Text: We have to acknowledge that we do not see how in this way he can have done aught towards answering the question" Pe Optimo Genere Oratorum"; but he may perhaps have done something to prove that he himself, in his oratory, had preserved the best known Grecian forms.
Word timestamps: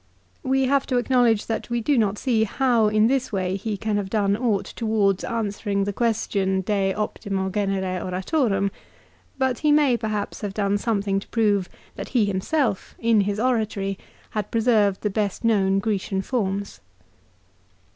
We 0.41 0.63
have 0.65 0.87
to 0.87 0.97
acknowledge 0.97 1.45
that 1.45 1.69
we 1.69 1.79
do 1.79 1.95
not 1.95 2.17
see 2.17 2.43
how 2.43 2.87
in 2.87 3.05
this 3.05 3.31
way 3.31 3.55
he 3.55 3.77
can 3.77 3.97
have 3.97 4.09
done 4.09 4.35
aught 4.35 4.65
towards 4.75 5.23
answering 5.23 5.83
the 5.83 5.93
question" 5.93 6.63
Pe 6.63 6.91
Optimo 6.91 7.51
Genere 7.53 8.01
Oratorum"; 8.03 8.71
but 9.37 9.59
he 9.59 9.71
may 9.71 9.95
perhaps 9.95 10.41
have 10.41 10.55
done 10.55 10.79
something 10.79 11.19
to 11.19 11.27
prove 11.27 11.69
that 11.97 12.09
he 12.17 12.25
himself, 12.25 12.95
in 12.97 13.21
his 13.21 13.39
oratory, 13.39 13.99
had 14.31 14.49
preserved 14.49 15.01
the 15.01 15.11
best 15.11 15.43
known 15.43 15.77
Grecian 15.77 16.23
forms. 16.23 16.79